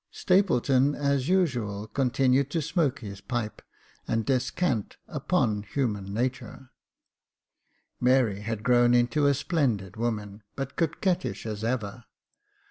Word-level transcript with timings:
Stapleton, 0.09 0.95
as 0.95 1.29
usual, 1.29 1.85
continued 1.85 2.49
to 2.49 2.61
smoke 2.63 3.01
his 3.01 3.21
pipe 3.21 3.61
and 4.07 4.25
descant 4.25 4.97
upon 5.07 5.61
human 5.61 6.11
natur. 6.11 6.71
Mary 7.99 8.39
had 8.39 8.63
grown 8.63 8.95
into 8.95 9.27
a 9.27 9.35
splendid 9.35 9.97
woman, 9.97 10.41
but 10.55 10.75
coquettish 10.75 11.45
as 11.45 11.63
ever. 11.63 12.05